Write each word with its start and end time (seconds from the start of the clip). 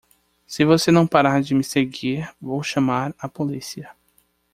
Se 0.47 0.65
você 0.65 0.89
não 0.91 1.05
parar 1.05 1.43
de 1.43 1.53
me 1.53 1.63
seguir, 1.63 2.27
vou 2.41 2.63
chamar 2.63 3.13
a 3.19 3.29
polícia. 3.29 3.95